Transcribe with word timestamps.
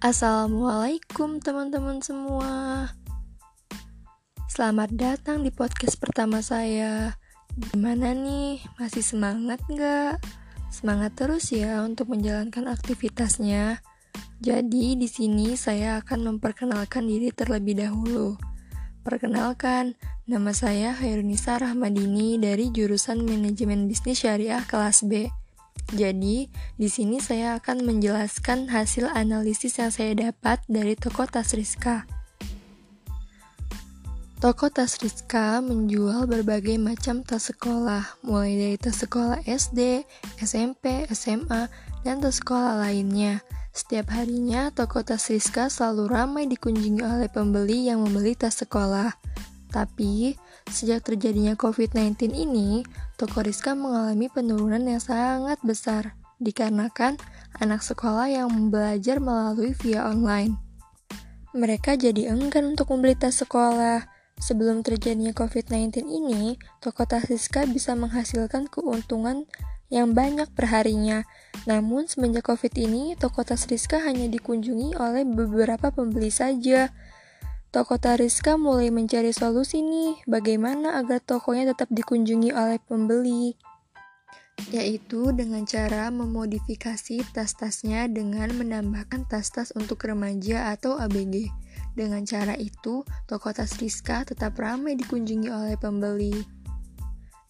Assalamualaikum 0.00 1.44
teman-teman 1.44 2.00
semua. 2.00 2.88
Selamat 4.48 4.88
datang 4.96 5.44
di 5.44 5.52
podcast 5.52 6.00
pertama 6.00 6.40
saya. 6.40 7.20
Gimana 7.52 8.16
nih, 8.16 8.64
masih 8.80 9.04
semangat 9.04 9.60
nggak? 9.68 10.16
Semangat 10.72 11.20
terus 11.20 11.52
ya 11.52 11.84
untuk 11.84 12.16
menjalankan 12.16 12.72
aktivitasnya. 12.72 13.84
Jadi 14.40 14.96
di 14.96 15.04
sini 15.04 15.52
saya 15.60 16.00
akan 16.00 16.32
memperkenalkan 16.32 17.04
diri 17.04 17.28
terlebih 17.28 17.84
dahulu. 17.84 18.40
Perkenalkan, 19.04 20.00
nama 20.24 20.56
saya 20.56 20.96
Hairunisa 20.96 21.60
Rahmadini 21.60 22.40
dari 22.40 22.72
jurusan 22.72 23.20
Manajemen 23.28 23.84
Bisnis 23.84 24.24
Syariah 24.24 24.64
kelas 24.64 25.04
B 25.04 25.28
jadi, 25.90 26.46
di 26.78 26.88
sini 26.88 27.18
saya 27.18 27.58
akan 27.58 27.82
menjelaskan 27.82 28.70
hasil 28.70 29.10
analisis 29.10 29.80
yang 29.80 29.90
saya 29.90 30.14
dapat 30.14 30.62
dari 30.70 30.94
toko 30.94 31.26
tas 31.26 31.50
Rizka. 31.56 32.06
Toko 34.40 34.72
tas 34.72 34.96
Rizka 35.04 35.60
menjual 35.60 36.24
berbagai 36.24 36.80
macam 36.80 37.20
tas 37.20 37.52
sekolah, 37.52 38.22
mulai 38.24 38.56
dari 38.56 38.76
tas 38.80 38.96
sekolah 39.02 39.44
SD, 39.44 40.06
SMP, 40.40 41.04
SMA, 41.12 41.68
dan 42.06 42.24
tas 42.24 42.40
sekolah 42.40 42.80
lainnya. 42.80 43.44
Setiap 43.70 44.10
harinya, 44.16 44.72
toko 44.72 45.04
tas 45.04 45.28
Rizka 45.28 45.68
selalu 45.68 46.08
ramai 46.08 46.44
dikunjungi 46.48 47.04
oleh 47.04 47.28
pembeli 47.28 47.92
yang 47.92 48.00
membeli 48.00 48.32
tas 48.32 48.58
sekolah. 48.58 49.12
Tapi, 49.70 50.34
sejak 50.66 51.06
terjadinya 51.06 51.54
COVID-19 51.54 52.34
ini, 52.34 52.82
toko 53.14 53.46
Rizka 53.46 53.78
mengalami 53.78 54.26
penurunan 54.26 54.82
yang 54.82 54.98
sangat 54.98 55.62
besar, 55.62 56.18
dikarenakan 56.42 57.14
anak 57.62 57.86
sekolah 57.86 58.26
yang 58.26 58.50
belajar 58.74 59.22
melalui 59.22 59.72
via 59.78 60.10
online. 60.10 60.58
Mereka 61.54 61.98
jadi 61.98 62.30
enggan 62.30 62.74
untuk 62.74 62.90
membeli 62.94 63.14
tas 63.18 63.38
sekolah. 63.38 64.06
Sebelum 64.40 64.80
terjadinya 64.80 65.36
COVID-19 65.36 66.06
ini, 66.08 66.56
toko 66.80 67.04
tas 67.04 67.28
Rizka 67.28 67.68
bisa 67.68 67.92
menghasilkan 67.92 68.70
keuntungan 68.72 69.44
yang 69.92 70.14
banyak 70.14 70.48
perharinya. 70.54 71.26
Namun, 71.66 72.06
semenjak 72.08 72.48
COVID 72.48 72.72
ini, 72.78 73.18
toko 73.18 73.42
tas 73.42 73.66
Rizka 73.68 74.00
hanya 74.00 74.30
dikunjungi 74.30 74.96
oleh 74.96 75.26
beberapa 75.26 75.90
pembeli 75.92 76.32
saja. 76.32 76.88
Toko 77.70 78.02
Tariska 78.02 78.58
mulai 78.58 78.90
mencari 78.90 79.30
solusi 79.30 79.78
nih, 79.78 80.26
bagaimana 80.26 80.98
agar 80.98 81.22
tokonya 81.22 81.70
tetap 81.70 81.86
dikunjungi 81.94 82.50
oleh 82.50 82.82
pembeli. 82.82 83.54
Yaitu 84.74 85.30
dengan 85.30 85.62
cara 85.62 86.10
memodifikasi 86.10 87.22
tas-tasnya 87.30 88.10
dengan 88.10 88.50
menambahkan 88.58 89.22
tas-tas 89.30 89.70
untuk 89.78 90.02
remaja 90.02 90.74
atau 90.74 90.98
ABG. 90.98 91.46
Dengan 91.94 92.26
cara 92.26 92.58
itu, 92.58 93.06
toko 93.30 93.54
tas 93.54 93.78
Rizka 93.78 94.26
tetap 94.26 94.58
ramai 94.58 94.98
dikunjungi 94.98 95.46
oleh 95.46 95.78
pembeli. 95.78 96.34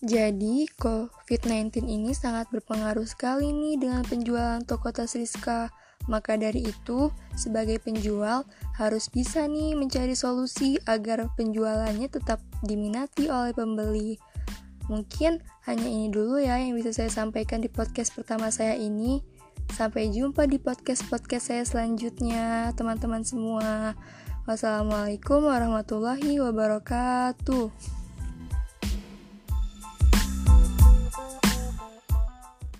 Jadi, 0.04 0.68
COVID-19 0.76 1.88
ini 1.88 2.12
sangat 2.12 2.52
berpengaruh 2.52 3.08
sekali 3.08 3.56
nih 3.56 3.80
dengan 3.80 4.04
penjualan 4.04 4.60
toko 4.68 4.92
tas 4.92 5.16
Rizka. 5.16 5.72
Maka 6.08 6.40
dari 6.40 6.64
itu, 6.64 7.12
sebagai 7.36 7.76
penjual 7.82 8.48
harus 8.78 9.12
bisa 9.12 9.44
nih 9.44 9.76
mencari 9.76 10.16
solusi 10.16 10.80
agar 10.88 11.28
penjualannya 11.36 12.08
tetap 12.08 12.40
diminati 12.64 13.28
oleh 13.28 13.52
pembeli. 13.52 14.16
Mungkin 14.88 15.38
hanya 15.68 15.86
ini 15.86 16.10
dulu 16.10 16.40
ya 16.40 16.58
yang 16.58 16.74
bisa 16.74 16.90
saya 16.90 17.12
sampaikan 17.12 17.62
di 17.62 17.70
podcast 17.70 18.16
pertama 18.16 18.48
saya 18.48 18.74
ini. 18.74 19.22
Sampai 19.70 20.10
jumpa 20.10 20.50
di 20.50 20.58
podcast-podcast 20.58 21.44
saya 21.54 21.62
selanjutnya, 21.62 22.74
teman-teman 22.74 23.22
semua. 23.22 23.94
Wassalamualaikum 24.50 25.46
warahmatullahi 25.46 26.42
wabarakatuh. 26.42 27.99